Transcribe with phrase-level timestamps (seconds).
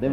[0.00, 0.08] તે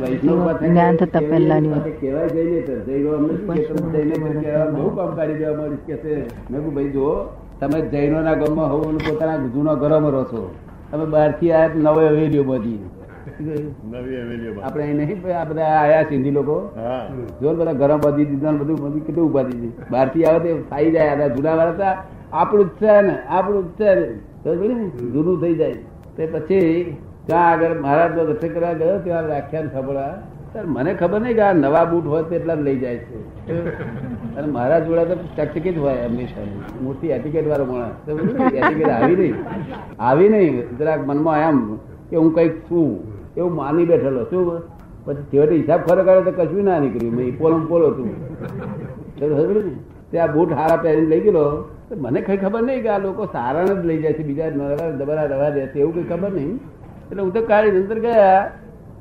[0.61, 1.87] જ્ઞાન થતા પહેલાની વાત.
[1.99, 5.86] કહેવાય જઈને જૈનો અમને શું કે તમે જઈને તો કહેવા બહુ કામ કાઢી દેવા મળીશ
[5.88, 6.14] કે છે.
[6.50, 7.12] મેં ભાઈ જુઓ
[7.60, 10.42] તમે જૈનોના ગામમાં હોવ અને પોતાના જૂના ઘરોમાં રહો છો.
[10.92, 12.82] તમે બહારથી આ નવો હવેલીઓ બધી
[14.63, 16.57] આપણે નહીં આ બધા આયા સિંધી લોકો.
[16.75, 17.02] હા.
[17.41, 21.13] જો બધા ગરમ બધી દીધા બધું બધું કેટલું ઊભા દીધી બહારથી આવે તે ખાઈ જાય
[21.25, 21.95] આ જૂના વાળા હતા.
[22.33, 23.89] આપણું જ છે ને આપણું જ છે
[24.70, 24.86] ને?
[25.13, 25.77] જૂનું થઈ જાય.
[26.17, 26.95] તે પછી
[27.28, 28.50] ત્યાં આગળ મહારાજ નો દર્શન
[28.80, 30.14] ગયો ત્યાં વ્યાખ્યાન સાંભળવા.
[30.76, 33.18] મને ખબર નહીં કે આ નવા બૂટ હોય તેટલા લઈ જાય છે.
[34.38, 36.46] અને મહારાજ જોડે તો ચકચકિત હોય હંમેશા
[36.84, 37.98] મોટી એટિકેટ વાળો માણસ.
[38.59, 39.35] એટિકેટ આવી નહીં.
[40.09, 40.55] આવી નહીં.
[40.80, 41.59] જરાક મનમાં એમ
[42.09, 42.90] કે હું કંઈક છું.
[43.38, 44.44] એવું માની બેઠેલો શું
[45.05, 47.16] પછી છેવટે હિસાબ ખરો કરે તો કશું ના નીકળ્યું.
[47.18, 48.10] મેં પોલો પોલો તું
[50.12, 51.46] ત્યાં બૂટ હારા પહેરીને લઈ ગયેલો.
[52.04, 54.23] મને કઈ ખબર નહીં કે આ લોકો સારા જ લઈ જાય છે.
[54.30, 54.49] બીજા
[54.99, 55.77] દબરા દવા દે છે.
[55.84, 56.55] એવું કઈ ખબર નહીં.
[57.09, 58.52] એટલે હું તો કાળી અંદર ગયા,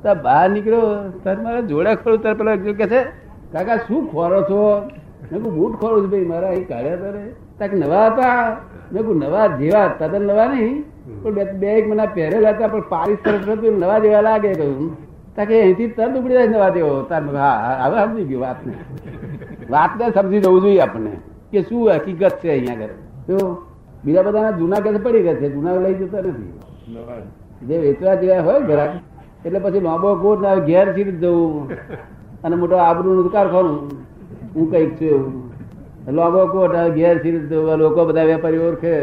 [0.03, 0.89] તો બહાર નીકળ્યો,
[1.23, 3.01] તાર મારા જોડા ખોલું તાર પેલા કે છે,
[3.53, 4.59] કાકા, શું ખોરો છો?
[5.29, 7.23] મેં કહું બૂટ ખોરું છું ભાઈ, મારા અહીં કાઢ્યા તારે.
[7.59, 8.35] તાક નવા હતા
[8.91, 10.75] મેં કહું નવા જેવા તદ્દન નવા નહીં.
[11.23, 14.89] પણ બે બે એક મહિના પહેરેલા હતા, પણ પારીસ સરસ હતું નવા જેવા લાગે કહ્યું
[15.35, 16.93] તાકે અહીંથી તરત ઉપડી જાય નવા જેવો.
[17.09, 18.73] તાર હા હવે સમજી ગયું, વાતને.
[19.73, 21.13] વાતને સમજી જવું જોઈએ આપણને,
[21.51, 22.95] કે શું હકીકત છે અહીંયા આગળ.
[23.27, 23.35] તો
[24.03, 26.53] બીજા બધાના જૂના કે પડી ગયા છે, જૂના લઈ જતા નથી.
[27.61, 28.91] જે વેચવા જેવા હોય ઘરાક
[29.45, 31.69] એટલે પછી લાંબો કોટ ના ઘેરથી જવું.
[32.43, 33.77] અને મોટો આબરૂ નું કારખાનું
[34.55, 35.33] હું કંઈક છું એવું.
[36.13, 37.77] લાંબો કોટ ઘેરથી જવું.
[37.77, 38.95] લોકો બધા વેપારી ઓળખે.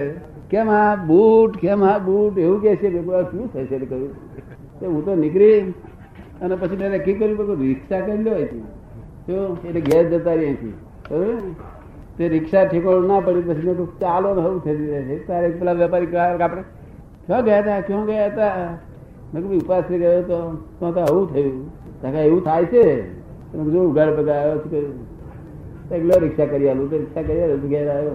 [0.50, 2.39] કેમ આ બૂટ, કેમ આ બૂટ?
[2.39, 2.89] એવું કે છે.
[3.30, 5.75] શું છે એટલે કહ્યું હું તો નીકળી
[6.42, 8.33] અને પછી મેં નક્કી કર્યું રિક્ષા કરી લો
[9.27, 10.75] શું એટલે ઘેર જતા રહી અહીંથી
[12.17, 16.17] તે રિક્ષા ઠેકોળ ના પડી, પછી મેં ચાલો ને હવું થઈ જાય તારે પેલા વેપારી
[16.17, 16.62] આપણે
[17.27, 18.78] ક્યાં ગયા હતા ક્યાં ગયા હતા
[19.34, 20.59] મેં કીધું ઉપાસ ગયો તો.
[20.81, 21.70] તો આવું થયું.
[22.03, 23.03] તો એવું થાય છે?
[23.53, 24.87] તમે મેં કીધું ઉઘાડ પગાર આવ્યો છે
[25.97, 28.14] એકલો રિક્ષા કરી આલું તો રિક્ષા કરી આલું ઘેર આવ્યો.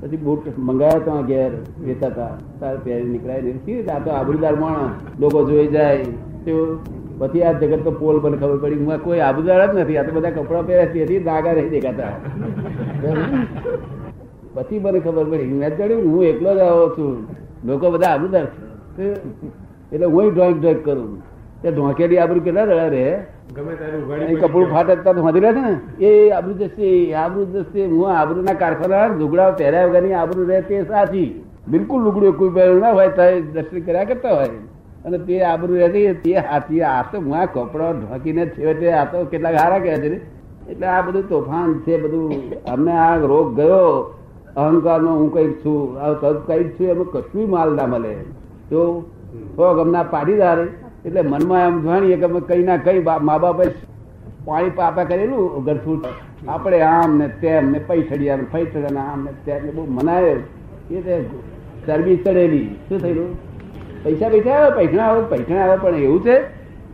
[0.00, 1.52] પછી બૂટ મંગાવ્યા તો ઘેર
[1.84, 3.90] વેચાતા તાર પહેરી નીકળાય રીતે?
[3.90, 4.92] આ તો આબરૂદાર માણસ.
[5.20, 6.04] લોકો જોઈ જાય.
[6.44, 6.78] તો
[7.18, 8.74] પછી આ જગત તો પોલ પર ખબર પડી.
[8.74, 9.98] હું કોઈ આબુદાર જ નથી.
[9.98, 12.12] આ તો બધા કપડાં પહેર્યા તેથી દાગા રહી દેખાતા.
[14.54, 15.52] પછી મને ખબર પડી.
[15.62, 17.43] મેં ચડ્યું હું એકલો જ આવો છું.
[17.66, 18.46] લોકો બધા આબરૂદાર
[18.96, 19.06] છે
[19.92, 21.22] એટલે હું ડ્રોઈંગ ડ્રોઈંગ કરું
[21.62, 23.04] તે ઢોંકેલી આબરૂ કેટલા રહ્યા રે?
[24.42, 25.72] કપડું ફાટે તો વાંધી રહે ને?
[26.00, 26.88] એ આબરૂ જશે
[27.22, 31.30] આબરૂ જશે હું આબરૂના કારખાના લુગડા પહેર્યા વગરની આબરૂ રહે તે સાચી.
[31.68, 34.60] બિલકુલ લુગડું કોઈ પહેર્યું ના હોય તો દર્શન કર્યા કરતા હોય.
[35.04, 39.24] અને તે આબરૂ રહેતી તે હાથી આ તો હું આ કપડો ઢોકીને છેવટે આ તો
[39.30, 40.20] કેટલાક હારા કહે છે
[40.70, 42.30] એટલે આ બધું તોફાન છે બધું.
[42.72, 43.88] અમને આ રોગ ગયો.
[44.56, 48.12] અહંકારનો હું કંઈક છું તદ કંઈક છું, એમાં કશું માલ ના મળે.
[48.70, 48.80] તો
[49.56, 50.58] થોડોક અમના પાટીદાર
[51.06, 53.64] એટલે મનમાં એમ જાણીએ કે અમે કઈ ના કઈ મા બાપે
[54.46, 56.04] પાણી પાપા કરેલું ગરફૂટ
[56.48, 60.34] આપણે આમ ને તેમ ને પૈસડિયા ને ફૈસડિયા આમ ને તેમ ને બહુ મનાય.
[60.96, 61.14] એ તે
[61.86, 63.30] ચરબી ચડેલી શું થયેલું
[64.04, 66.36] પૈસા પૈસા આવે પૈસા આવે પૈસા આવે, પણ એવું છે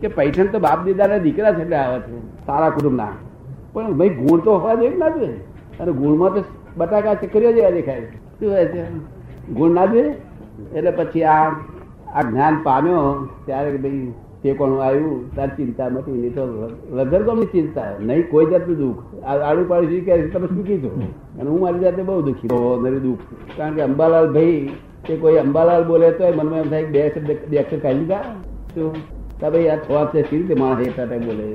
[0.01, 2.11] કે પૈસા તો બાપ દીદાના દીકરા છે એટલે આવે છે,
[2.47, 3.13] સારા કુટુંબના.
[3.73, 5.39] પણ ભાઈ ગુણ તો હોવા જોઈએ ના જોઈએ.
[5.79, 6.41] અને ગુણમાં તો
[6.77, 8.01] બટાકા ચકરીઓ જેવા દેખાય
[8.39, 8.83] શું હોય છે?
[9.53, 10.15] ગુણ ના જોઈએ?
[10.75, 11.51] એટલે પછી આ
[12.15, 16.43] આ જ્ઞાન પામ્યો, ત્યારે ભાઈ તે કોણ આવ્યું, તાર ચિંતા નથી નહીં તો
[16.91, 19.01] વગર કોની ચિંતા નહીં, કોઈ જાતનું દુઃખ.
[19.25, 20.91] આડું પાડું કે તમે સુખી છો
[21.39, 23.23] અને હું મારી જાતે બહુ દુઃખી બહુ નરી દુઃખ.
[23.57, 24.69] કારણ કે અંબાલાલ ભાઈ
[25.05, 28.23] કે કોઈ અંબાલાલ બોલે તો મનમાં એમ થાય બે શબ્દ, બે અક્ષર કાઢી લીધા.
[28.75, 28.93] શું?
[29.49, 31.45] ભાઈ આ છ અક્ષર કેવી રીતે માણસ એટલા ટાઈમ બોલે?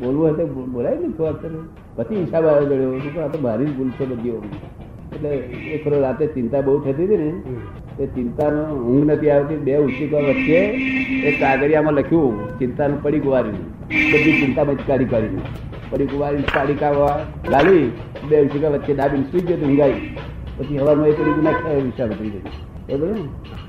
[0.00, 0.44] બોલવું હશે
[0.74, 1.52] બોલાય ને છ અક્ષર
[1.96, 4.38] પછી હિસાબ આવે જડ્યો આ તો મારી જ ભૂલ છે બધી
[5.14, 5.30] એટલે
[5.76, 7.30] એક રાતે ચિંતા બહુ થતી હતી ને
[8.02, 9.60] એ ચિંતાનો ઊંઘ નથી આવતી.
[9.66, 10.60] બે ઉચિકો વચ્ચે
[11.28, 13.60] એક કાગળિયામાં લખ્યું, ચિંતાનું પડી ગુવાર્યું
[14.12, 15.42] બધી ચિંતા બચકારી કાઢીને
[15.90, 17.16] પડી ગુવારી કાઢવા
[17.52, 17.84] ગાલી
[18.28, 20.00] બે ઉચિકા વચ્ચે દાબીને સુઈ ગયો ઊંઘાઈ
[20.56, 22.52] પછી હવામાં એ પડી નાખ્યા વિચાર થઈ ગયો.
[22.88, 23.24] બરોબર ને?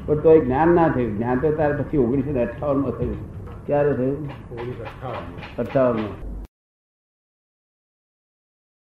[0.06, 1.18] પણ તો એ જ્ઞાન ના થયું.
[1.18, 3.44] જ્ઞાન તો તારે પછી ઓગણીસો ને અઠાવનમાં થયું.
[3.66, 4.30] ક્યારે થયું?
[4.52, 6.23] ઓગણીસો અઠ્ઠાવન અઠાવનમાં